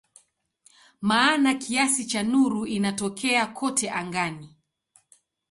[1.01, 4.55] Maana kiasi cha nuru inatokea kote angani.